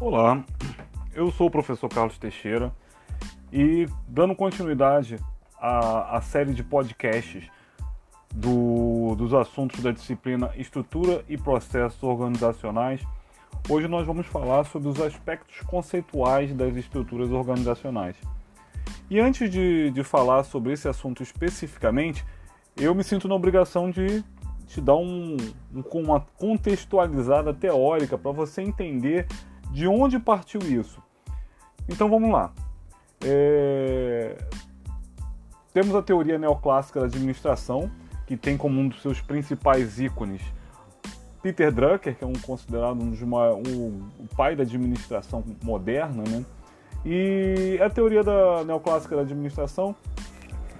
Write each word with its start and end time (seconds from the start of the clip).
Olá, 0.00 0.44
eu 1.12 1.28
sou 1.32 1.48
o 1.48 1.50
professor 1.50 1.88
Carlos 1.88 2.16
Teixeira 2.18 2.72
e 3.52 3.88
dando 4.06 4.32
continuidade 4.32 5.16
à, 5.60 6.16
à 6.16 6.20
série 6.20 6.54
de 6.54 6.62
podcasts 6.62 7.50
do, 8.32 9.16
dos 9.16 9.34
assuntos 9.34 9.82
da 9.82 9.90
disciplina 9.90 10.52
Estrutura 10.56 11.24
e 11.28 11.36
Processos 11.36 12.00
Organizacionais, 12.00 13.02
hoje 13.68 13.88
nós 13.88 14.06
vamos 14.06 14.28
falar 14.28 14.62
sobre 14.66 14.88
os 14.88 15.00
aspectos 15.00 15.62
conceituais 15.62 16.54
das 16.54 16.76
estruturas 16.76 17.32
organizacionais. 17.32 18.14
E 19.10 19.18
antes 19.18 19.50
de, 19.50 19.90
de 19.90 20.04
falar 20.04 20.44
sobre 20.44 20.74
esse 20.74 20.86
assunto 20.86 21.24
especificamente, 21.24 22.24
eu 22.76 22.94
me 22.94 23.02
sinto 23.02 23.26
na 23.26 23.34
obrigação 23.34 23.90
de 23.90 24.22
te 24.68 24.80
dar 24.80 24.94
um, 24.94 25.36
um, 25.74 25.82
uma 25.94 26.20
contextualizada 26.20 27.52
teórica 27.52 28.16
para 28.16 28.30
você 28.30 28.62
entender 28.62 29.26
de 29.70 29.86
onde 29.86 30.18
partiu 30.18 30.60
isso? 30.60 31.02
Então 31.88 32.08
vamos 32.08 32.30
lá. 32.30 32.52
É... 33.24 34.36
Temos 35.72 35.94
a 35.94 36.02
teoria 36.02 36.38
neoclássica 36.38 37.00
da 37.00 37.06
administração, 37.06 37.90
que 38.26 38.36
tem 38.36 38.56
como 38.56 38.80
um 38.80 38.88
dos 38.88 39.00
seus 39.00 39.20
principais 39.20 39.98
ícones 39.98 40.42
Peter 41.42 41.72
Drucker, 41.72 42.16
que 42.16 42.24
é 42.24 42.26
um 42.26 42.32
considerado 42.32 43.00
um 43.00 43.10
dos 43.10 43.20
maiores, 43.22 43.72
um, 43.72 44.08
o 44.18 44.36
pai 44.36 44.56
da 44.56 44.62
administração 44.62 45.44
moderna, 45.62 46.24
né? 46.28 46.44
E 47.04 47.78
a 47.80 47.88
teoria 47.88 48.24
da 48.24 48.64
neoclássica 48.64 49.14
da 49.14 49.22
administração, 49.22 49.94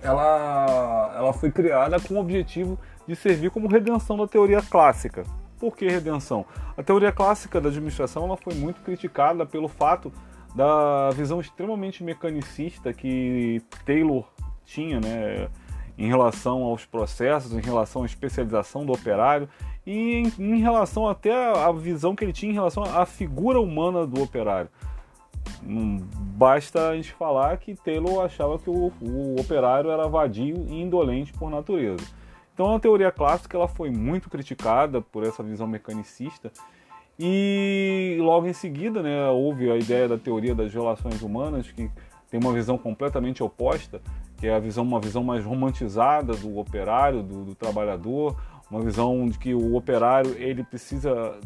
ela, 0.03 1.15
ela 1.17 1.33
foi 1.33 1.51
criada 1.51 2.01
com 2.01 2.15
o 2.15 2.21
objetivo 2.21 2.79
de 3.07 3.15
servir 3.15 3.51
como 3.51 3.69
redenção 3.69 4.17
da 4.17 4.27
teoria 4.27 4.61
clássica. 4.61 5.23
Por 5.59 5.77
que 5.77 5.89
redenção? 5.89 6.45
A 6.77 6.83
teoria 6.83 7.13
clássica 7.13 7.61
da 7.61 7.69
administração 7.69 8.25
ela 8.25 8.37
foi 8.37 8.55
muito 8.55 8.81
criticada 8.83 9.45
pelo 9.45 9.69
fato 9.69 10.13
da 10.55 11.11
visão 11.11 11.41
extremamente 11.41 12.03
mecanicista 12.03 12.93
que 12.93 13.61
Taylor 13.85 14.25
tinha 14.65 15.01
né, 15.01 15.49
em 15.97 16.07
relação 16.07 16.63
aos 16.63 16.85
processos, 16.85 17.53
em 17.53 17.61
relação 17.61 18.03
à 18.03 18.07
especialização 18.07 18.87
do 18.87 18.93
operário 18.93 19.49
e 19.87 20.23
em, 20.39 20.55
em 20.55 20.61
relação 20.61 21.09
até 21.09 21.33
à 21.33 21.73
visão 21.73 22.15
que 22.15 22.25
ele 22.25 22.33
tinha 22.33 22.53
em 22.53 22.55
relação 22.55 22.85
à 22.85 23.05
figura 23.05 23.61
humana 23.61 24.07
do 24.07 24.23
operário. 24.23 24.71
Basta 25.63 26.91
a 26.91 26.97
gente 26.97 27.13
falar 27.13 27.57
que 27.57 27.75
Taylor 27.75 28.25
achava 28.25 28.59
que 28.59 28.71
o, 28.71 28.93
o 29.01 29.41
operário 29.41 29.91
era 29.91 30.07
vadio 30.07 30.67
e 30.69 30.81
indolente 30.81 31.33
por 31.33 31.51
natureza. 31.51 32.05
Então 32.59 32.75
a 32.75 32.81
teoria 32.81 33.13
clássica 33.13 33.57
ela 33.57 33.69
foi 33.69 33.89
muito 33.89 34.29
criticada 34.29 35.01
por 35.01 35.23
essa 35.25 35.45
visão 35.45 35.65
mecanicista. 35.65 36.51
E 37.17 38.17
logo 38.19 38.49
em 38.49 38.53
seguida 38.53 39.01
né, 39.01 39.29
houve 39.29 39.71
a 39.71 39.77
ideia 39.77 40.09
da 40.09 40.19
teoria 40.19 40.57
das 40.57 40.75
relações 40.75 41.23
humanas 41.23 41.71
que 41.71 41.89
tem 42.29 42.41
uma 42.41 42.53
visão 42.53 42.77
completamente 42.77 43.45
oposta, 43.45 44.01
que 44.39 44.49
é 44.49 44.55
a 44.57 44.59
visão 44.59 44.83
uma 44.83 44.99
visão 44.99 45.23
mais 45.23 45.45
romantizada 45.45 46.35
do 46.35 46.59
operário, 46.59 47.23
do, 47.23 47.45
do 47.45 47.55
trabalhador, 47.55 48.37
uma 48.69 48.81
visão 48.81 49.29
de 49.29 49.39
que 49.39 49.55
o 49.55 49.77
operário 49.77 50.35
ele 50.37 50.65
precisa 50.65 51.39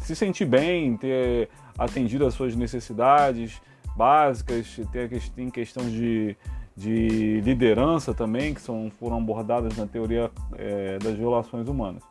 se 0.00 0.14
sentir 0.14 0.44
bem, 0.44 0.96
ter 0.96 1.48
atendido 1.76 2.24
às 2.24 2.34
suas 2.34 2.54
necessidades 2.54 3.60
básicas, 3.96 4.78
ter 4.92 5.10
tem 5.34 5.50
questões 5.50 5.90
de 5.90 6.36
de 6.80 7.42
liderança 7.42 8.14
também, 8.14 8.54
que 8.54 8.60
são, 8.62 8.90
foram 8.98 9.18
abordadas 9.18 9.76
na 9.76 9.86
teoria 9.86 10.30
é, 10.56 10.98
das 10.98 11.18
relações 11.18 11.68
humanas. 11.68 12.02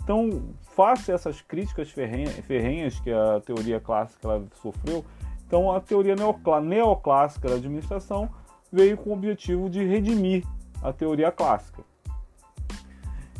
Então, 0.00 0.54
face 0.76 1.10
a 1.10 1.16
essas 1.16 1.40
críticas 1.40 1.90
ferrenhas 1.90 3.00
que 3.00 3.10
a 3.10 3.40
teoria 3.44 3.80
clássica 3.80 4.28
ela 4.28 4.44
sofreu, 4.62 5.04
então 5.44 5.72
a 5.72 5.80
teoria 5.80 6.14
neoclássica 6.62 7.48
da 7.48 7.56
administração 7.56 8.30
veio 8.72 8.96
com 8.96 9.10
o 9.10 9.14
objetivo 9.14 9.68
de 9.68 9.84
redimir 9.84 10.44
a 10.80 10.92
teoria 10.92 11.32
clássica. 11.32 11.82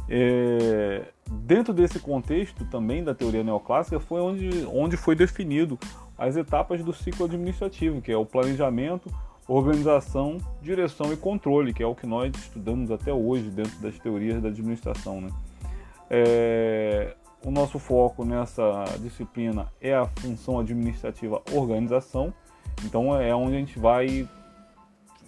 É, 0.09 1.03
dentro 1.31 1.73
desse 1.73 2.01
contexto 2.01 2.65
também 2.65 3.05
da 3.05 3.15
teoria 3.15 3.45
neoclássica 3.45 4.01
foi 4.01 4.21
onde, 4.21 4.67
onde 4.67 4.97
foi 4.97 5.15
definido 5.15 5.79
as 6.19 6.37
etapas 6.37 6.83
do 6.83 6.93
ciclo 6.93 7.27
administrativo, 7.27 8.01
que 8.01 8.11
é 8.11 8.17
o 8.17 8.27
planejamento, 8.27 9.09
organização, 9.47 10.39
direção 10.63 11.13
e 11.13 11.17
controle, 11.17 11.73
que 11.73 11.83
é 11.83 11.87
o 11.87 11.95
que 11.95 12.07
nós 12.07 12.33
estudamos 12.35 12.91
até 12.91 13.13
hoje 13.13 13.51
dentro 13.51 13.79
das 13.81 13.99
teorias 13.99 14.43
da 14.43 14.49
administração. 14.49 15.21
Né? 15.21 15.29
É, 16.09 17.17
o 17.45 17.51
nosso 17.51 17.79
foco 17.79 18.25
nessa 18.25 18.85
disciplina 19.01 19.71
é 19.81 19.95
a 19.95 20.07
função 20.07 20.59
administrativa 20.59 21.43
organização, 21.53 22.33
então 22.85 23.21
é 23.21 23.35
onde 23.35 23.57
a 23.57 23.59
gente 23.59 23.79
vai 23.79 24.27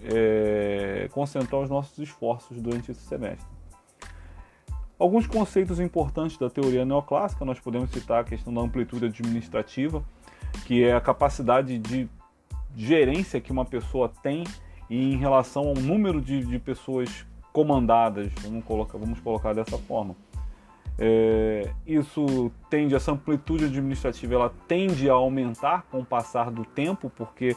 é, 0.03 1.09
concentrar 1.13 1.61
os 1.61 1.69
nossos 1.69 1.99
esforços 1.99 2.61
durante 2.61 2.91
esse 2.91 3.03
semestre. 3.03 3.47
Alguns 4.99 5.27
conceitos 5.27 5.79
importantes 5.79 6.39
da 6.39 6.49
teoria 6.49 6.87
neoclássica, 6.87 7.45
nós 7.45 7.61
podemos 7.61 7.91
citar 7.91 8.23
a 8.23 8.25
questão 8.25 8.53
da 8.53 8.63
amplitude 8.63 9.05
administrativa, 9.05 10.03
que 10.65 10.83
é 10.83 10.95
a 10.95 11.01
capacidade 11.03 11.79
de 11.79 12.09
gerência 12.77 13.41
que 13.41 13.51
uma 13.51 13.65
pessoa 13.65 14.13
tem 14.23 14.45
em 14.91 15.17
relação 15.17 15.69
ao 15.69 15.75
número 15.75 16.21
de, 16.21 16.45
de 16.45 16.59
pessoas 16.59 17.27
comandadas, 17.53 18.31
vamos 18.43 18.65
colocar, 18.65 18.99
vamos 18.99 19.19
colocar 19.21 19.55
dessa 19.55 19.79
forma. 19.79 20.15
É, 20.99 21.71
isso 21.87 22.51
tende, 22.71 22.95
essa 22.95 23.13
amplitude 23.13 23.65
administrativa, 23.65 24.35
ela 24.35 24.53
tende 24.69 25.09
a 25.09 25.15
aumentar 25.15 25.87
com 25.91 26.01
o 26.01 26.05
passar 26.05 26.51
do 26.51 26.65
tempo, 26.65 27.11
porque, 27.17 27.57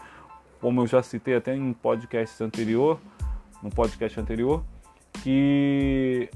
como 0.60 0.82
eu 0.82 0.88
já 0.88 1.04
citei 1.04 1.36
até 1.36 1.56
em 1.56 1.74
podcast 1.74 2.42
anterior, 2.44 3.00
no 3.62 3.70
podcast 3.70 4.20
anterior, 4.20 4.64
que 5.22 6.30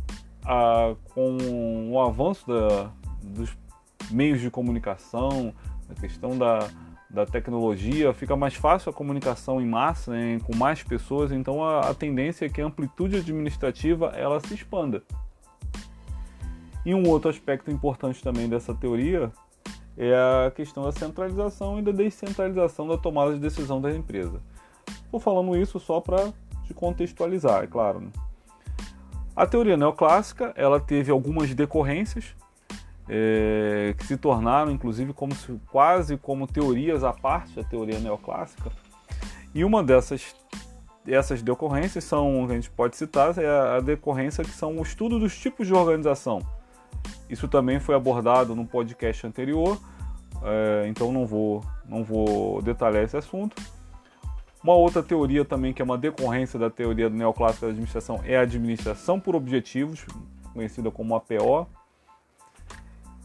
a, 0.45 0.93
com 1.13 1.89
o 1.91 1.99
avanço 2.01 2.45
da, 2.47 2.91
dos 3.21 3.55
meios 4.11 4.41
de 4.41 4.49
comunicação, 4.49 5.53
a 5.89 5.99
questão 5.99 6.37
da, 6.37 6.69
da 7.13 7.27
tecnologia, 7.27 8.11
fica 8.11 8.35
mais 8.35 8.55
fácil 8.55 8.89
a 8.89 8.93
comunicação 8.93 9.61
em 9.61 9.67
massa, 9.67 10.11
né, 10.11 10.39
com 10.43 10.55
mais 10.55 10.81
pessoas, 10.81 11.31
então 11.31 11.63
a, 11.63 11.91
a, 11.91 11.93
tendência 11.93 12.45
é 12.45 12.49
que 12.49 12.59
a 12.59 12.65
amplitude 12.65 13.17
administrativa 13.17 14.07
ela 14.15 14.39
se 14.39 14.55
expanda. 14.55 15.03
E 16.83 16.93
um 16.95 17.07
outro 17.07 17.29
aspecto 17.29 17.69
importante 17.69 18.21
também 18.23 18.49
dessa 18.49 18.73
teoria 18.73 19.31
é 19.95 20.11
a 20.47 20.49
questão 20.49 20.83
da 20.83 20.91
centralização 20.91 21.77
e 21.77 21.83
da 21.83 21.91
descentralização 21.91 22.87
da 22.87 22.97
tomada 22.97 23.35
de 23.35 23.39
decisão 23.39 23.79
da 23.79 23.91
empresa. 23.91 24.41
Estou 25.05 25.19
falando 25.19 25.55
isso 25.55 25.79
só 25.79 26.01
para 26.01 26.33
te 26.63 26.73
contextualizar, 26.73 27.63
é 27.63 27.67
claro. 27.67 28.01
Né? 28.01 28.09
A 29.35 29.45
teoria 29.45 29.77
neoclássica 29.77 30.51
ela 30.57 30.79
teve 30.79 31.11
algumas 31.11 31.53
decorrências, 31.53 32.35
é, 33.09 33.93
que 33.97 34.05
se 34.05 34.17
tornaram 34.17 34.71
inclusive 34.71 35.13
como 35.13 35.35
se, 35.35 35.59
quase 35.71 36.17
como 36.17 36.47
teorias 36.47 37.03
à 37.03 37.11
parte 37.13 37.55
da 37.55 37.63
teoria 37.63 37.99
neoclássica. 37.99 38.71
E 39.53 39.63
uma 39.63 39.83
dessas 39.83 40.35
essas 41.07 41.41
decorrências 41.41 42.03
são, 42.03 42.45
a 42.45 42.53
gente 42.53 42.69
pode 42.69 42.95
citar, 42.95 43.37
é 43.37 43.77
a 43.77 43.79
decorrência 43.79 44.43
que 44.43 44.51
são 44.51 44.77
o 44.77 44.81
estudo 44.81 45.19
dos 45.19 45.37
tipos 45.37 45.67
de 45.67 45.73
organização. 45.73 46.41
Isso 47.29 47.47
também 47.47 47.79
foi 47.79 47.95
abordado 47.95 48.55
no 48.55 48.65
podcast 48.65 49.27
anterior, 49.27 49.77
é, 50.41 50.87
então 50.87 51.11
não 51.11 51.25
vou, 51.25 51.63
não 51.87 52.03
vou 52.03 52.61
detalhar 52.61 53.03
esse 53.03 53.17
assunto. 53.17 53.61
Uma 54.63 54.75
outra 54.75 55.03
teoria 55.03 55.43
também 55.43 55.73
que 55.73 55.81
é 55.81 55.85
uma 55.85 55.97
decorrência 55.97 56.57
da 56.57 56.69
teoria 56.69 57.09
neoclássica 57.09 57.65
da 57.65 57.71
administração 57.71 58.21
é 58.23 58.37
a 58.37 58.41
administração 58.41 59.19
por 59.19 59.35
objetivos, 59.35 60.05
conhecida 60.53 60.89
como 60.89 61.15
APO. 61.15 61.67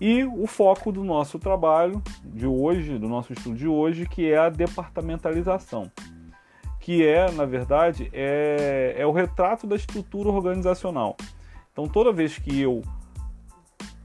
E 0.00 0.24
o 0.24 0.46
foco 0.46 0.92
do 0.92 1.02
nosso 1.02 1.38
trabalho 1.38 2.00
de 2.24 2.46
hoje, 2.46 2.98
do 2.98 3.08
nosso 3.08 3.32
estudo 3.32 3.56
de 3.56 3.66
hoje, 3.66 4.06
que 4.06 4.30
é 4.30 4.38
a 4.38 4.48
departamentalização, 4.48 5.90
que 6.78 7.04
é, 7.04 7.30
na 7.32 7.44
verdade, 7.44 8.08
é, 8.12 8.94
é 8.96 9.06
o 9.06 9.10
retrato 9.10 9.66
da 9.66 9.74
estrutura 9.74 10.28
organizacional. 10.28 11.16
Então, 11.72 11.88
toda 11.88 12.12
vez 12.12 12.38
que 12.38 12.60
eu 12.60 12.82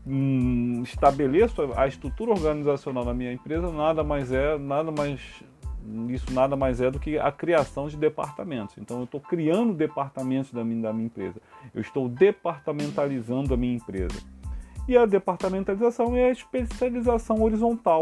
hum, 0.06 0.82
estabeleço 0.84 1.62
a 1.76 1.88
estrutura 1.88 2.32
organizacional 2.32 3.06
da 3.06 3.14
minha 3.14 3.32
empresa, 3.32 3.72
nada 3.72 4.04
mais 4.04 4.32
é, 4.32 4.58
nada 4.58 4.92
mais 4.92 5.44
isso 6.10 6.32
nada 6.34 6.56
mais 6.56 6.80
é 6.80 6.90
do 6.90 7.00
que 7.00 7.20
a 7.20 7.32
criação 7.32 7.88
de 7.88 7.98
departamentos. 7.98 8.78
Então, 8.78 9.00
eu 9.00 9.04
estou 9.04 9.20
criando 9.20 9.74
departamentos 9.74 10.52
da 10.52 10.64
minha, 10.64 10.82
da 10.82 10.94
minha 10.94 11.08
empresa. 11.08 11.42
Eu 11.74 11.82
estou 11.82 12.08
departamentalizando 12.08 13.54
a 13.54 13.58
minha 13.58 13.76
empresa. 13.76 14.22
E 14.88 14.98
a 14.98 15.06
departamentalização 15.06 16.16
é 16.16 16.26
a 16.26 16.32
especialização 16.32 17.42
horizontal 17.42 18.02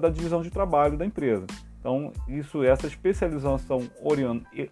da 0.00 0.08
divisão 0.08 0.42
de 0.42 0.50
trabalho 0.50 0.96
da 0.96 1.04
empresa. 1.04 1.46
Então, 1.78 2.12
isso, 2.28 2.62
essa 2.62 2.86
especialização 2.86 3.80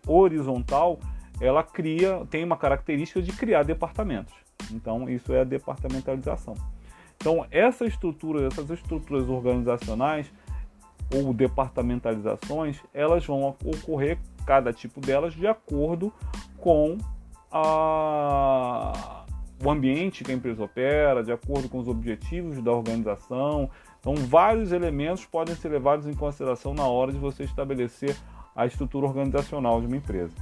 horizontal, 0.06 1.00
ela 1.40 1.62
cria, 1.62 2.26
tem 2.30 2.44
uma 2.44 2.56
característica 2.56 3.22
de 3.22 3.32
criar 3.32 3.62
departamentos. 3.62 4.34
Então, 4.70 5.08
isso 5.08 5.32
é 5.32 5.40
a 5.40 5.44
departamentalização. 5.44 6.54
Então, 7.16 7.46
essa 7.50 7.84
estrutura, 7.86 8.46
essas 8.46 8.68
estruturas 8.70 9.28
organizacionais 9.28 10.30
ou 11.14 11.32
departamentalizações, 11.32 12.80
elas 12.92 13.24
vão 13.24 13.56
ocorrer, 13.64 14.18
cada 14.46 14.72
tipo 14.72 15.00
delas, 15.00 15.32
de 15.34 15.46
acordo 15.46 16.12
com 16.58 16.98
a, 17.50 19.17
o 19.62 19.70
ambiente 19.70 20.22
que 20.22 20.30
a 20.30 20.34
empresa 20.34 20.62
opera, 20.62 21.22
de 21.22 21.32
acordo 21.32 21.68
com 21.68 21.78
os 21.78 21.88
objetivos 21.88 22.62
da 22.62 22.72
organização. 22.72 23.70
Então, 24.00 24.14
vários 24.14 24.72
elementos 24.72 25.24
podem 25.24 25.54
ser 25.54 25.68
levados 25.68 26.06
em 26.06 26.14
consideração 26.14 26.72
na 26.72 26.86
hora 26.86 27.12
de 27.12 27.18
você 27.18 27.44
estabelecer 27.44 28.16
a 28.54 28.66
estrutura 28.66 29.06
organizacional 29.06 29.80
de 29.80 29.86
uma 29.86 29.96
empresa. 29.96 30.34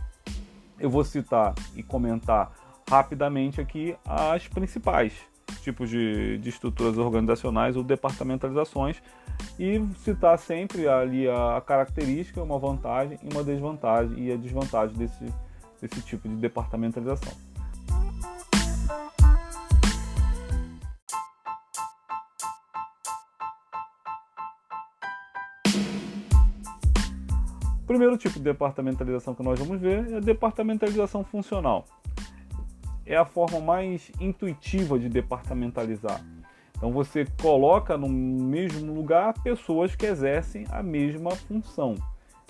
Eu 0.79 0.91
vou 0.91 1.05
citar 1.05 1.55
e 1.75 1.83
comentar 1.83 2.53
rapidamente 2.89 3.61
aqui 3.61 3.97
as 4.05 4.47
principais 4.47 5.15
tipos 5.63 5.91
de, 5.91 6.39
de 6.39 6.49
estruturas 6.49 6.97
organizacionais 6.99 7.77
ou 7.77 7.83
departamentalizações 7.83 9.03
e 9.59 9.85
citar 9.99 10.39
sempre 10.39 10.87
ali 10.87 11.29
a, 11.29 11.57
a 11.57 11.61
característica, 11.61 12.43
uma 12.43 12.59
vantagem 12.59 13.19
e 13.23 13.33
uma 13.33 13.43
desvantagem 13.43 14.19
e 14.19 14.33
a 14.33 14.37
desvantagem 14.37 14.97
desse, 14.97 15.25
desse 15.81 16.01
tipo 16.03 16.29
de 16.29 16.37
departamentalização. 16.37 17.46
O 27.87 27.95
primeiro 27.97 28.17
tipo 28.17 28.35
de 28.35 28.41
departamentalização 28.41 29.33
que 29.33 29.45
nós 29.45 29.61
vamos 29.61 29.81
ver 29.81 30.11
é 30.11 30.17
a 30.17 30.19
departamentalização 30.19 31.23
funcional. 31.23 31.85
É 33.07 33.17
a 33.17 33.25
forma 33.25 33.61
mais 33.61 34.11
intuitiva 34.21 34.99
de 34.99 35.09
departamentalizar. 35.09 36.21
Então 36.77 36.91
você 36.91 37.25
coloca 37.41 37.97
no 37.97 38.09
mesmo 38.09 38.93
lugar 38.93 39.35
pessoas 39.35 39.95
que 39.95 40.05
exercem 40.05 40.67
a 40.69 40.83
mesma 40.83 41.31
função. 41.31 41.95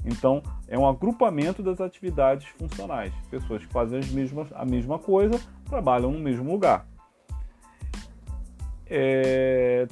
Então 0.07 0.43
é 0.67 0.79
um 0.79 0.89
agrupamento 0.89 1.63
das 1.63 1.83
atividades 1.83 2.49
funcionais. 2.59 3.13
Pessoas 3.31 3.63
que 3.63 3.71
fazem 3.71 3.99
as 3.99 4.09
mesmas, 4.09 4.49
a 4.55 4.65
mesma 4.65 4.99
coisa 4.99 5.39
trabalham 5.67 6.11
no 6.11 6.19
mesmo 6.19 6.51
lugar. 6.51 6.87
É, 8.87 9.87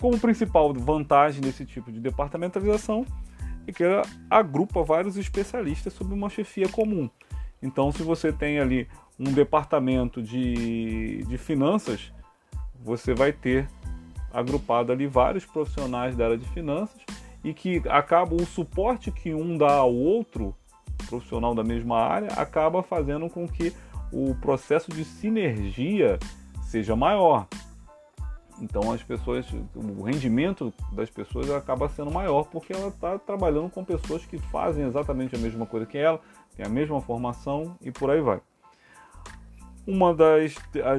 como 0.00 0.20
principal 0.20 0.72
vantagem 0.72 1.40
desse 1.40 1.66
tipo 1.66 1.90
de 1.90 1.98
departamentalização 1.98 3.04
e 3.66 3.72
que 3.72 3.82
ela 3.82 4.02
agrupa 4.30 4.82
vários 4.82 5.16
especialistas 5.16 5.92
sob 5.92 6.12
uma 6.12 6.28
chefia 6.28 6.68
comum. 6.68 7.08
Então, 7.62 7.90
se 7.90 8.02
você 8.02 8.32
tem 8.32 8.58
ali 8.58 8.88
um 9.18 9.32
departamento 9.32 10.22
de, 10.22 11.24
de 11.24 11.38
finanças, 11.38 12.12
você 12.82 13.14
vai 13.14 13.32
ter 13.32 13.68
agrupado 14.32 14.92
ali 14.92 15.06
vários 15.06 15.44
profissionais 15.44 16.16
da 16.16 16.24
área 16.24 16.38
de 16.38 16.48
finanças 16.48 17.00
e 17.42 17.54
que 17.54 17.82
acaba 17.88 18.34
o 18.34 18.44
suporte 18.44 19.10
que 19.10 19.32
um 19.32 19.56
dá 19.56 19.74
ao 19.74 19.94
outro 19.94 20.54
profissional 21.06 21.54
da 21.54 21.62
mesma 21.62 21.98
área 21.98 22.28
acaba 22.34 22.82
fazendo 22.82 23.28
com 23.28 23.46
que 23.46 23.72
o 24.12 24.34
processo 24.36 24.90
de 24.90 25.04
sinergia 25.04 26.18
seja 26.62 26.96
maior. 26.96 27.46
Então 28.60 28.92
as 28.92 29.02
pessoas, 29.02 29.46
o 29.74 30.02
rendimento 30.02 30.72
das 30.92 31.10
pessoas 31.10 31.50
acaba 31.50 31.88
sendo 31.88 32.10
maior 32.10 32.44
porque 32.44 32.72
ela 32.72 32.88
está 32.88 33.18
trabalhando 33.18 33.68
com 33.68 33.84
pessoas 33.84 34.24
que 34.24 34.38
fazem 34.38 34.86
exatamente 34.86 35.34
a 35.34 35.38
mesma 35.38 35.66
coisa 35.66 35.86
que 35.86 35.98
ela, 35.98 36.20
tem 36.56 36.64
a 36.64 36.68
mesma 36.68 37.00
formação 37.00 37.76
e 37.80 37.90
por 37.90 38.10
aí 38.10 38.20
vai. 38.20 38.40
Uma 39.86 40.14
das 40.14 40.54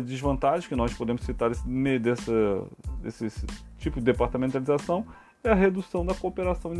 desvantagens 0.05 0.67
que 0.67 0.75
nós 0.75 0.93
podemos 0.93 1.23
citar 1.23 1.49
dessa, 1.49 2.63
desse 3.01 3.47
tipo 3.79 3.99
de 3.99 4.05
departamentalização 4.05 5.05
é 5.43 5.49
a 5.49 5.55
redução 5.55 6.05
da 6.05 6.13
cooperação 6.13 6.71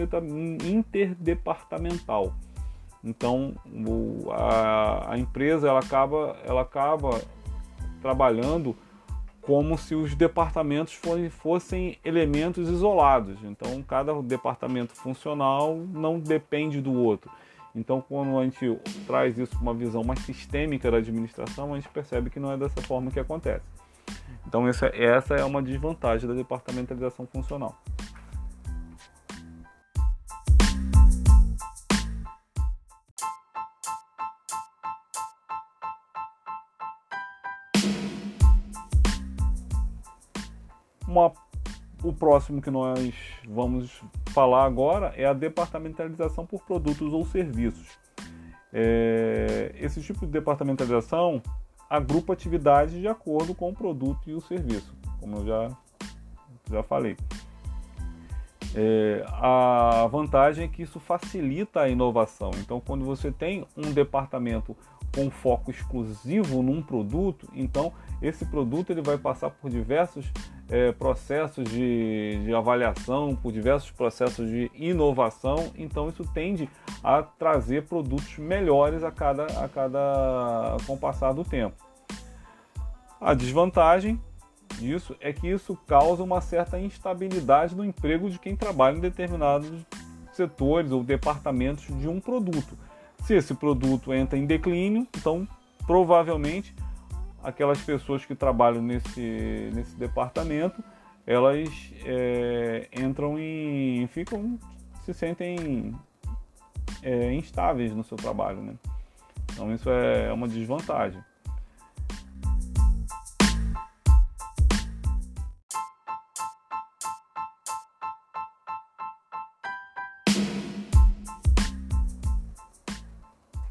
interdepartamental. 0.64 2.34
Então 3.04 3.56
a, 4.32 5.14
a 5.14 5.18
empresa 5.18 5.68
ela 5.70 5.80
acaba, 5.80 6.36
ela 6.44 6.62
acaba 6.62 7.22
trabalhando 8.02 8.76
como 9.46 9.78
se 9.78 9.94
os 9.94 10.16
departamentos 10.16 11.00
fossem 11.30 11.98
elementos 12.04 12.68
isolados. 12.68 13.38
Então, 13.44 13.82
cada 13.84 14.20
departamento 14.22 14.94
funcional 14.94 15.78
não 15.78 16.20
depende 16.20 16.82
do 16.82 16.94
outro. 16.94 17.30
Então, 17.76 18.02
quando 18.02 18.40
a 18.40 18.44
gente 18.44 18.80
traz 19.06 19.38
isso 19.38 19.52
para 19.52 19.62
uma 19.62 19.74
visão 19.74 20.04
mais 20.04 20.20
sistêmica 20.22 20.90
da 20.90 20.98
administração, 20.98 21.74
a 21.74 21.76
gente 21.76 21.90
percebe 21.90 22.30
que 22.30 22.40
não 22.40 22.52
é 22.52 22.58
dessa 22.58 22.82
forma 22.82 23.12
que 23.12 23.20
acontece. 23.20 23.66
Então, 24.48 24.68
essa, 24.68 24.88
essa 24.88 25.36
é 25.36 25.44
uma 25.44 25.62
desvantagem 25.62 26.28
da 26.28 26.34
departamentalização 26.34 27.28
funcional. 27.28 27.78
Uma, 41.16 41.32
o 42.04 42.12
próximo 42.12 42.62
que 42.62 42.70
nós 42.70 43.16
vamos 43.48 44.04
falar 44.32 44.66
agora 44.66 45.14
é 45.16 45.26
a 45.26 45.32
departamentalização 45.32 46.46
por 46.46 46.62
produtos 46.64 47.14
ou 47.14 47.26
serviços. 47.26 47.88
É, 48.74 49.74
esse 49.80 50.02
tipo 50.02 50.26
de 50.26 50.32
departamentalização 50.34 51.42
agrupa 51.90 52.34
atividades 52.34 53.00
de 53.00 53.08
acordo 53.08 53.56
com 53.56 53.70
o 53.70 53.74
produto 53.74 54.30
e 54.30 54.34
o 54.34 54.42
serviço, 54.42 54.94
como 55.22 55.38
eu 55.38 55.46
já, 55.46 55.78
já 56.70 56.84
falei. 56.84 57.16
É, 58.76 59.24
a 59.28 60.06
vantagem 60.12 60.66
é 60.66 60.68
que 60.68 60.82
isso 60.82 61.00
facilita 61.00 61.80
a 61.80 61.88
inovação. 61.88 62.52
Então, 62.58 62.82
quando 62.82 63.06
você 63.06 63.32
tem 63.32 63.66
um 63.78 63.94
departamento 63.94 64.76
com 65.16 65.32
foco 65.32 65.72
exclusivo 65.72 66.62
num 66.62 66.82
produto, 66.82 67.48
então 67.56 67.94
esse 68.22 68.46
produto 68.46 68.92
ele 68.92 69.02
vai 69.02 69.18
passar 69.18 69.50
por 69.50 69.72
diversos 69.72 70.30
é, 70.70 70.92
processos 70.92 71.64
de, 71.70 72.44
de, 72.44 72.54
avaliação, 72.54 73.36
por 73.36 73.54
diversos 73.54 73.90
processos 73.92 74.50
de 74.50 74.70
inovação, 74.76 75.72
então 75.78 76.10
isso 76.10 76.26
tende 76.34 76.70
a 77.02 77.24
trazer 77.24 77.84
produtos 77.84 78.38
melhores 78.38 79.04
a 79.04 79.12
cada, 79.12 79.46
a 79.64 79.70
cada 79.70 80.76
com 80.86 80.94
o 80.94 80.98
passar 80.98 81.32
do 81.32 81.46
tempo. 81.46 81.76
A 83.22 83.34
desvantagem 83.34 84.20
disso 84.78 85.16
é 85.22 85.32
que 85.32 85.48
isso 85.48 85.78
causa 85.88 86.22
uma 86.22 86.42
certa 86.42 86.78
instabilidade 86.78 87.74
no 87.74 87.86
emprego 87.86 88.30
de 88.30 88.38
quem 88.38 88.56
trabalha 88.56 88.98
em 88.98 89.02
determinados 89.02 89.72
setores 90.34 90.92
ou 90.92 91.04
departamentos 91.04 91.86
de 91.98 92.08
um 92.10 92.20
produto. 92.20 92.78
Se 93.26 93.34
esse 93.34 93.56
produto 93.56 94.14
entra 94.14 94.38
em 94.38 94.46
declínio, 94.46 95.08
então 95.18 95.48
provavelmente 95.88 96.76
aquelas 97.44 97.82
pessoas 97.82 98.24
que 98.24 98.36
trabalham 98.36 98.84
nesse, 98.84 99.72
nesse 99.74 99.96
departamento, 99.96 100.84
elas 101.26 101.68
é, 102.06 102.88
entram 102.96 103.40
em. 103.40 104.06
ficam. 104.08 104.60
se 105.04 105.12
sentem 105.12 105.92
é, 107.02 107.34
instáveis 107.34 107.96
no 107.96 108.04
seu 108.04 108.16
trabalho. 108.16 108.62
Né? 108.62 108.76
Então 109.52 109.74
isso 109.74 109.90
é 109.90 110.32
uma 110.32 110.48
desvantagem. 110.48 111.20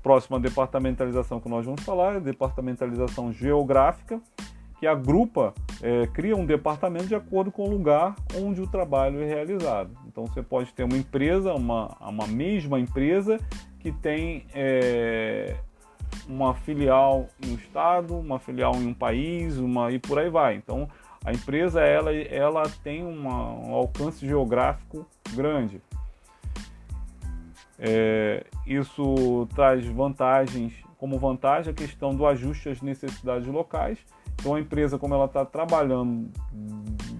Próxima 0.05 0.39
departamentalização 0.39 1.41
que 1.41 1.49
nós 1.49 1.65
vamos 1.65 1.83
falar 1.83 2.13
é 2.13 2.17
a 2.19 2.21
departamentalização 2.21 3.33
geográfica, 3.33 4.21
que 4.79 4.87
agrupa, 4.87 5.55
é, 5.83 6.07
cria 6.09 6.37
um 6.37 6.45
departamento 6.45 7.07
de 7.07 7.15
acordo 7.15 7.51
com 7.51 7.63
o 7.63 7.71
lugar 7.71 8.15
onde 8.37 8.61
o 8.61 8.67
trabalho 8.67 9.23
é 9.23 9.25
realizado. 9.25 9.97
Então 10.07 10.27
você 10.27 10.43
pode 10.43 10.75
ter 10.75 10.85
uma 10.85 10.97
empresa, 10.97 11.55
uma, 11.55 11.97
uma 12.01 12.27
mesma 12.27 12.79
empresa 12.79 13.41
que 13.81 13.91
tem 13.91 14.45
é, 14.55 15.57
uma 16.29 16.53
filial 16.53 17.27
em 17.43 17.53
um 17.53 17.55
estado, 17.55 18.15
uma 18.15 18.39
filial 18.39 18.75
em 18.77 18.87
um 18.87 18.95
país, 18.95 19.57
uma 19.57 19.91
e 19.91 19.99
por 19.99 20.19
aí 20.19 20.29
vai. 20.29 20.55
Então 20.55 20.87
a 21.25 21.33
empresa 21.33 21.81
ela, 21.81 22.13
ela 22.13 22.65
tem 22.83 23.03
uma, 23.03 23.55
um 23.55 23.73
alcance 23.73 24.27
geográfico 24.27 25.07
grande. 25.35 25.81
É, 27.79 28.47
isso 28.67 29.49
traz 29.55 29.85
vantagens, 29.87 30.73
como 30.97 31.19
vantagem 31.19 31.73
a 31.73 31.75
questão 31.75 32.15
do 32.15 32.27
ajuste 32.27 32.69
às 32.69 32.81
necessidades 32.81 33.47
locais. 33.47 33.99
Então 34.41 34.55
a 34.55 34.61
empresa, 34.61 34.99
como 34.99 35.15
ela 35.15 35.27
está 35.27 35.45
trabalhando 35.45 36.31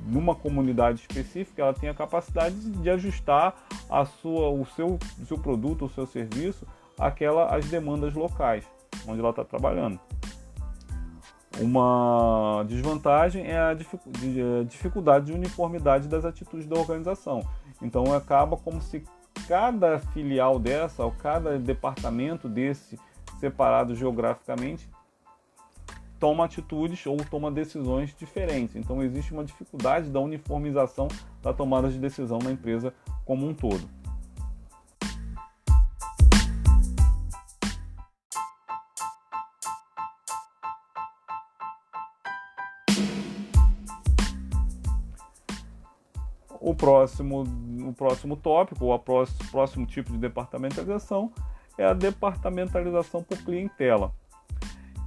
numa 0.07 0.35
comunidade 0.35 1.01
específica, 1.01 1.63
ela 1.63 1.75
tem 1.75 1.89
a 1.89 1.95
capacidade 1.95 2.55
de 2.55 2.91
ajustar 2.91 3.55
a 3.89 4.05
sua, 4.05 4.49
o, 4.51 4.65
seu, 4.67 4.99
seu 5.27 5.39
produto, 5.39 5.87
o 5.87 5.89
seu 5.89 6.07
serviço, 6.07 6.67
àquela, 6.99 7.55
às 7.55 7.67
demandas 7.67 8.15
locais, 8.15 8.65
onde 9.07 9.21
ela 9.21 9.31
está 9.31 9.45
trabalhando. 9.45 9.99
Uma 11.61 12.65
desvantagem 12.67 13.47
é 13.47 13.59
a 13.59 13.75
dificuldade 14.65 15.27
de 15.27 15.33
uniformidade 15.33 16.09
das 16.09 16.25
atitudes 16.25 16.67
da 16.67 16.77
organização. 16.77 17.47
Então 17.81 18.13
acaba 18.13 18.57
como 18.57 18.81
se 18.81 19.05
cada 19.47 19.99
filial 19.99 20.59
dessa, 20.59 21.05
ou 21.05 21.13
cada 21.13 21.59
departamento 21.59 22.49
desse 22.49 22.99
separado 23.39 23.95
geograficamente, 23.95 24.89
toma 26.19 26.45
atitudes 26.45 27.05
ou 27.07 27.17
toma 27.19 27.51
decisões 27.51 28.15
diferentes. 28.17 28.77
Então 28.77 29.03
existe 29.03 29.33
uma 29.33 29.45
dificuldade 29.45 30.09
da 30.11 30.21
uniformização 30.21 31.09
da 31.43 31.53
tomada 31.53 31.91
de 31.91 31.99
decisão 31.99 32.39
na 32.39 32.51
empresa 32.51 32.95
como 33.25 33.47
um 33.47 33.53
todo. 33.55 34.04
O 46.75 46.77
próximo, 46.77 47.45
o 47.87 47.93
próximo 47.93 48.37
tópico, 48.37 48.87
ou 48.87 48.93
o 48.93 48.99
próximo 48.99 49.87
tipo 49.87 50.11
de 50.11 50.19
departamentalização 50.19 51.33
é 51.79 51.85
a 51.85 51.93
departamentalização 51.93 53.23
por 53.23 53.39
clientela. 53.39 54.13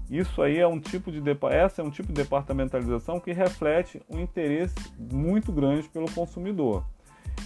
Isso 0.10 0.42
aí 0.42 0.60
é 0.60 0.66
um 0.66 0.80
tipo 0.80 1.12
de 1.12 1.22
essa 1.52 1.82
é 1.82 1.84
um 1.86 1.90
tipo 1.90 2.08
de 2.08 2.14
departamentalização 2.14 3.20
que 3.20 3.34
reflete 3.34 4.02
um 4.10 4.18
interesse 4.22 4.76
muito 4.98 5.52
grande 5.52 5.90
pelo 5.90 6.10
consumidor. 6.10 6.86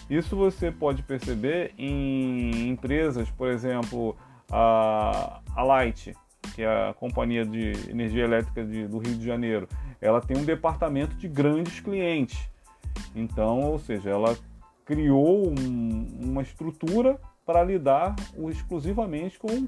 Isso 0.08 0.36
você 0.36 0.72
pode 0.72 1.02
perceber 1.02 1.74
em 1.76 2.70
empresas, 2.70 3.28
por 3.32 3.48
exemplo, 3.48 4.16
a, 4.52 5.42
a 5.56 5.64
Light, 5.64 6.14
que 6.54 6.62
é 6.62 6.90
a 6.90 6.94
companhia 6.94 7.44
de 7.44 7.72
energia 7.90 8.26
elétrica 8.26 8.64
de, 8.64 8.88
do 8.88 9.00
Rio 9.00 9.16
de 9.16 9.26
Janeiro. 9.26 9.68
Ela 10.00 10.22
tem 10.22 10.38
um 10.38 10.46
departamento 10.46 11.16
de 11.16 11.28
grandes 11.28 11.80
clientes 11.80 12.51
então, 13.16 13.62
ou 13.62 13.80
seja, 13.80 14.10
ela 14.10 14.38
criou 14.86 15.50
um, 15.50 16.08
uma 16.20 16.42
estrutura 16.42 17.20
para 17.46 17.64
lidar 17.64 18.16
exclusivamente 18.50 19.40
com 19.40 19.68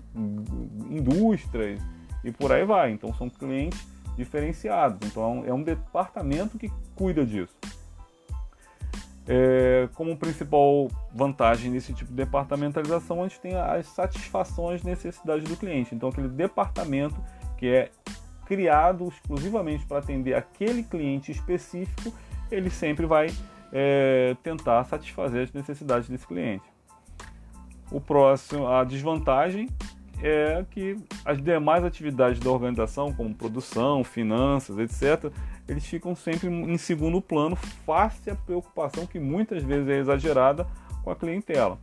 indústrias 0.90 1.82
e 2.24 2.32
por 2.32 2.52
aí 2.52 2.66
vai. 2.66 2.92
Então, 2.92 3.14
são 3.14 3.30
clientes 3.30 3.86
diferenciados. 4.16 5.00
Então, 5.10 5.44
é 5.46 5.54
um 5.54 5.64
departamento 5.64 6.58
que 6.58 6.72
cuida 6.96 7.26
disso. 7.26 7.56
É, 9.26 9.88
como 9.94 10.18
principal 10.18 10.90
vantagem 11.14 11.72
nesse 11.72 11.94
tipo 11.94 12.12
de 12.12 12.18
departamentalização, 12.18 13.22
a 13.22 13.28
gente 13.28 13.40
tem 13.40 13.56
as 13.56 13.88
satisfações 13.88 14.84
necessidades 14.84 15.48
do 15.48 15.56
cliente. 15.56 15.96
Então, 15.96 16.10
aquele 16.10 16.28
departamento 16.28 17.16
que 17.58 17.68
é 17.68 17.90
criado 18.46 19.08
exclusivamente 19.08 19.86
para 19.86 20.00
atender 20.00 20.34
aquele 20.34 20.84
cliente 20.84 21.32
específico 21.32 22.14
ele 22.52 22.70
sempre 22.70 23.06
vai 23.06 23.28
é, 23.72 24.36
tentar 24.44 24.84
satisfazer 24.86 25.44
as 25.44 25.52
necessidades 25.52 26.08
desse 26.08 26.28
cliente. 26.28 26.64
O 27.92 28.00
próximo, 28.00 28.68
a 28.68 28.84
desvantagem 28.84 29.70
é 30.22 30.66
que 30.72 30.98
as 31.26 31.42
demais 31.42 31.84
atividades 31.84 32.40
da 32.40 32.50
organização, 32.50 33.14
como 33.14 33.36
produção, 33.36 34.04
finanças, 34.04 34.78
etc., 34.78 35.32
eles 35.68 35.86
ficam 35.86 36.16
sempre 36.16 36.48
em 36.48 36.78
segundo 36.78 37.22
plano, 37.22 37.56
face 37.56 38.30
à 38.30 38.36
preocupação 38.36 39.06
que 39.06 39.20
muitas 39.20 39.64
vezes 39.64 39.88
é 39.90 40.00
exagerada 40.00 40.68
com 41.04 41.12
a 41.12 41.16
clientela. 41.16 41.78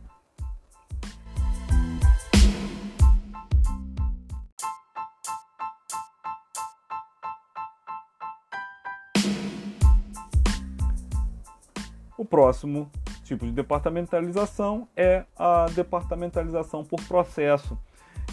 Próximo 12.31 12.89
tipo 13.25 13.45
de 13.45 13.51
departamentalização 13.51 14.87
é 14.95 15.25
a 15.37 15.65
departamentalização 15.75 16.83
por 16.83 16.99
processo, 17.03 17.77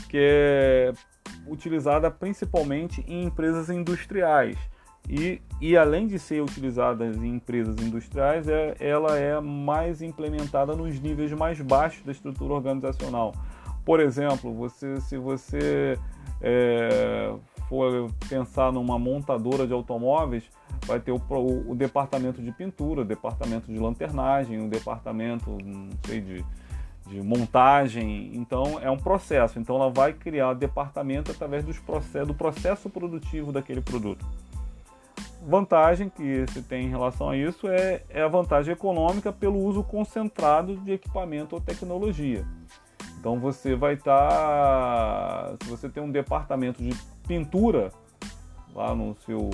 que 0.08 0.18
é 0.18 0.92
utilizada 1.46 2.10
principalmente 2.10 3.04
em 3.08 3.24
empresas 3.24 3.68
industriais. 3.68 4.56
E, 5.08 5.40
e 5.60 5.76
além 5.76 6.06
de 6.06 6.18
ser 6.18 6.42
utilizada 6.42 7.06
em 7.06 7.36
empresas 7.36 7.76
industriais, 7.78 8.46
é, 8.48 8.76
ela 8.78 9.18
é 9.18 9.40
mais 9.40 10.02
implementada 10.02 10.76
nos 10.76 11.00
níveis 11.00 11.32
mais 11.32 11.60
baixos 11.60 12.04
da 12.04 12.12
estrutura 12.12 12.54
organizacional. 12.54 13.34
Por 13.84 14.00
exemplo, 14.00 14.52
você, 14.54 15.00
se 15.00 15.16
você 15.16 15.98
é, 16.42 17.34
for 17.68 18.10
pensar 18.28 18.70
numa 18.70 18.98
montadora 18.98 19.66
de 19.66 19.72
automóveis, 19.72 20.44
vai 20.88 20.98
ter 20.98 21.12
o, 21.12 21.20
o, 21.28 21.72
o, 21.72 21.74
departamento 21.76 22.40
de 22.40 22.50
pintura, 22.50 23.02
o 23.02 23.04
departamento 23.04 23.70
de 23.70 23.78
lanternagem, 23.78 24.64
o 24.64 24.70
departamento, 24.70 25.58
não 25.62 25.90
sei, 26.06 26.20
de, 26.22 26.44
de 27.06 27.20
montagem. 27.20 28.32
Então 28.34 28.80
é 28.80 28.90
um 28.90 28.96
processo. 28.96 29.58
Então 29.58 29.76
ela 29.76 29.90
vai 29.90 30.14
criar 30.14 30.54
departamento 30.54 31.30
através 31.30 31.62
dos 31.62 31.76
do 32.26 32.34
processo 32.34 32.88
produtivo 32.88 33.52
daquele 33.52 33.82
produto. 33.82 34.24
Vantagem 35.46 36.08
que 36.08 36.46
se 36.48 36.62
tem 36.62 36.86
em 36.86 36.90
relação 36.90 37.30
a 37.30 37.36
isso 37.36 37.68
é, 37.68 38.02
é 38.08 38.22
a 38.22 38.28
vantagem 38.28 38.72
econômica 38.72 39.30
pelo 39.30 39.58
uso 39.58 39.84
concentrado 39.84 40.76
de 40.78 40.92
equipamento 40.92 41.54
ou 41.54 41.60
tecnologia. 41.60 42.44
Então 43.20 43.38
você 43.38 43.74
vai 43.74 43.94
estar, 43.94 44.28
tá, 44.28 45.56
se 45.62 45.70
você 45.70 45.88
tem 45.88 46.02
um 46.02 46.10
departamento 46.10 46.82
de 46.82 46.94
pintura 47.26 47.92
lá 48.74 48.94
no 48.94 49.16
seu 49.26 49.50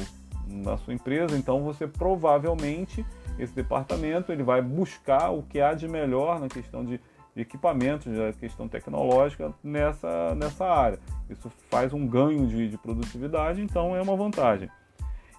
na 0.48 0.76
sua 0.76 0.94
empresa, 0.94 1.36
então 1.36 1.62
você 1.62 1.86
provavelmente 1.86 3.04
esse 3.38 3.54
departamento 3.54 4.30
ele 4.30 4.42
vai 4.42 4.62
buscar 4.62 5.30
o 5.30 5.42
que 5.42 5.60
há 5.60 5.74
de 5.74 5.88
melhor 5.88 6.38
na 6.40 6.48
questão 6.48 6.84
de, 6.84 7.00
equipamentos, 7.36 8.06
na 8.06 8.32
questão 8.32 8.68
tecnológica 8.68 9.52
nessa, 9.62 10.34
nessa 10.36 10.64
área. 10.64 11.00
Isso 11.28 11.50
faz 11.68 11.92
um 11.92 12.06
ganho 12.06 12.46
de, 12.46 12.68
de 12.68 12.78
produtividade, 12.78 13.60
então 13.60 13.96
é 13.96 14.00
uma 14.00 14.14
vantagem. 14.14 14.70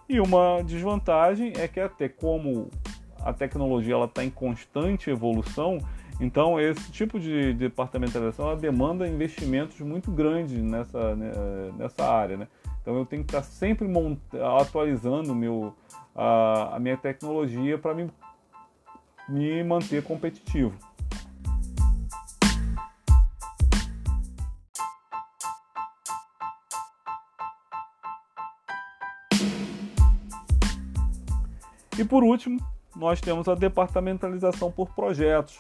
E 0.09 0.19
uma 0.19 0.62
desvantagem 0.63 1.53
é 1.55 1.67
que 1.67 1.79
até 1.79 2.09
como 2.09 2.69
a 3.21 3.31
tecnologia 3.31 3.95
está 4.03 4.24
em 4.24 4.29
constante 4.29 5.09
evolução, 5.09 5.79
então, 6.19 6.59
esse 6.59 6.91
tipo 6.91 7.19
de 7.19 7.53
departamentalização 7.53 8.47
ela 8.47 8.55
demanda 8.55 9.07
investimentos 9.07 9.79
muito 9.81 10.12
grandes 10.12 10.62
nessa, 10.62 11.15
né, 11.15 11.31
nessa 11.77 12.05
área. 12.09 12.38
Né? 12.38 12.47
Então, 12.86 12.98
eu 13.00 13.06
tenho 13.06 13.24
que 13.24 13.36
estar 13.36 13.42
sempre 13.42 13.88
atualizando 14.60 15.34
meu, 15.34 15.74
a, 16.13 16.75
a 16.75 16.80
minha 16.80 16.96
tecnologia 16.96 17.80
para 17.80 17.96
me, 17.96 18.12
me 19.27 19.63
manter 19.63 20.04
competitivo. 20.04 20.77
E 31.98 32.06
por 32.06 32.24
último, 32.24 32.60
nós 32.96 33.20
temos 33.20 33.48
a 33.48 33.56
departamentalização 33.56 34.72
por 34.72 34.94
projetos 34.94 35.60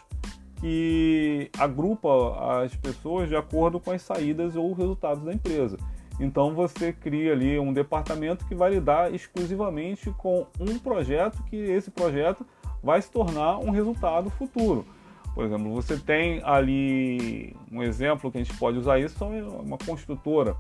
que 0.61 1.49
agrupa 1.57 2.61
as 2.61 2.75
pessoas 2.75 3.27
de 3.27 3.35
acordo 3.35 3.79
com 3.79 3.89
as 3.89 4.03
saídas 4.03 4.55
ou 4.55 4.73
resultados 4.73 5.23
da 5.23 5.33
empresa. 5.33 5.75
Então 6.19 6.53
você 6.53 6.93
cria 6.93 7.33
ali 7.33 7.59
um 7.59 7.73
departamento 7.73 8.45
que 8.45 8.55
vai 8.55 8.71
lidar 8.71 9.13
exclusivamente 9.13 10.11
com 10.11 10.47
um 10.59 10.79
projeto 10.79 11.43
que 11.43 11.57
esse 11.57 11.91
projeto 11.91 12.45
vai 12.81 13.01
se 13.01 13.11
tornar 13.11 13.57
um 13.59 13.71
resultado 13.71 14.29
futuro. 14.29 14.85
Por 15.33 15.43
exemplo, 15.43 15.73
você 15.73 15.97
tem 15.97 16.41
ali 16.45 17.53
um 17.69 17.83
exemplo 17.83 18.31
que 18.31 18.37
a 18.37 18.43
gente 18.43 18.57
pode 18.57 18.77
usar 18.77 18.99
isso, 18.99 19.21
é 19.21 19.43
uma 19.43 19.77
construtora, 19.77 20.55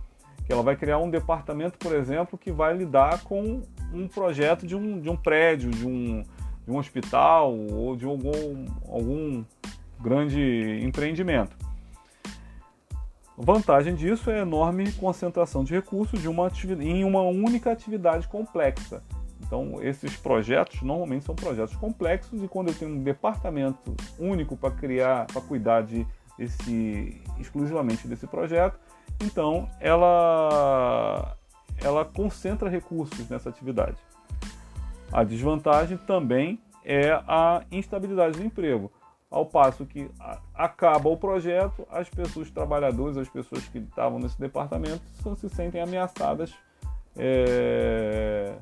que 0.45 0.51
ela 0.51 0.61
vai 0.61 0.75
criar 0.75 0.97
um 0.97 1.09
departamento, 1.09 1.77
por 1.77 1.95
exemplo, 1.95 2.37
que 2.37 2.51
vai 2.51 2.75
lidar 2.75 3.23
com 3.23 3.61
um 3.93 4.07
projeto 4.07 4.67
de 4.67 4.75
um, 4.75 4.99
de 4.99 5.09
um 5.09 5.15
prédio, 5.15 5.71
de 5.71 5.87
um, 5.87 6.23
de 6.65 6.71
um 6.71 6.77
hospital 6.77 7.55
ou 7.55 7.95
de 7.95 8.05
algum, 8.05 8.65
algum 8.89 9.45
grande 10.01 10.81
empreendimento. 10.83 11.55
Vantagem 13.37 13.95
disso 13.95 14.31
é 14.31 14.39
a 14.39 14.41
enorme 14.43 14.91
concentração 14.93 15.63
de 15.63 15.73
recursos 15.73 16.21
de 16.21 16.27
uma 16.27 16.49
em 16.79 17.03
uma 17.03 17.21
única 17.21 17.71
atividade 17.71 18.27
complexa. 18.27 19.03
Então, 19.41 19.81
esses 19.81 20.15
projetos 20.15 20.81
normalmente 20.81 21.25
são 21.25 21.35
projetos 21.35 21.75
complexos 21.75 22.41
e 22.41 22.47
quando 22.47 22.69
eu 22.69 22.73
tenho 22.73 22.91
um 22.91 23.03
departamento 23.03 23.95
único 24.17 24.55
para 24.55 24.71
criar, 24.71 25.27
para 25.27 25.41
cuidar 25.41 25.81
de 25.81 26.07
esse, 26.39 27.21
exclusivamente 27.39 28.07
desse 28.07 28.25
projeto, 28.25 28.79
então 29.21 29.69
ela, 29.79 31.37
ela 31.81 32.05
concentra 32.05 32.69
recursos 32.69 33.29
nessa 33.29 33.49
atividade. 33.49 33.97
A 35.11 35.23
desvantagem 35.23 35.97
também 35.97 36.59
é 36.83 37.11
a 37.27 37.63
instabilidade 37.71 38.37
do 38.37 38.45
emprego. 38.45 38.91
Ao 39.35 39.45
passo 39.45 39.85
que 39.85 40.09
acaba 40.53 41.09
o 41.09 41.17
projeto, 41.17 41.85
as 41.91 42.09
pessoas, 42.09 42.47
os 42.47 42.51
trabalhadores, 42.51 43.17
as 43.17 43.27
pessoas 43.27 43.67
que 43.67 43.79
estavam 43.79 44.17
nesse 44.17 44.39
departamento 44.39 45.03
se 45.35 45.49
sentem 45.49 45.81
ameaçadas 45.81 46.55
é, 47.17 48.55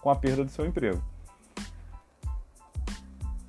com 0.00 0.10
a 0.10 0.16
perda 0.16 0.44
do 0.44 0.50
seu 0.50 0.66
emprego. 0.66 1.00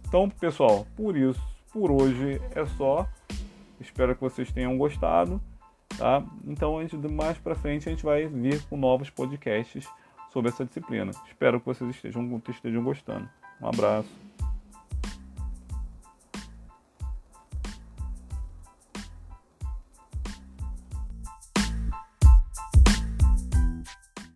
Então, 0.08 0.30
pessoal, 0.30 0.86
por 0.96 1.18
isso, 1.18 1.42
por 1.74 1.90
hoje 1.90 2.40
é 2.54 2.64
só. 2.78 3.08
Espero 3.82 4.14
que 4.14 4.22
vocês 4.22 4.52
tenham 4.52 4.78
gostado, 4.78 5.42
tá? 5.98 6.24
Então, 6.44 6.78
a 6.78 6.84
gente, 6.84 6.96
mais 6.98 7.40
para 7.40 7.56
frente 7.56 7.90
a 7.90 7.92
gente 7.92 8.06
vai 8.06 8.28
vir 8.28 8.62
com 8.66 8.78
novos 8.78 9.10
podcasts 9.10 9.88
sobre 10.32 10.52
essa 10.52 10.64
disciplina. 10.64 11.10
Espero 11.28 11.60
que 11.60 11.66
vocês 11.66 11.90
estejam, 11.90 12.40
estejam 12.48 12.84
gostando. 12.84 13.28
Um 13.60 13.68
abraço. 13.68 14.10